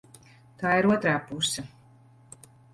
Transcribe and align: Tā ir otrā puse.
Tā 0.63 0.71
ir 0.79 0.89
otrā 0.95 1.15
puse. 1.29 1.67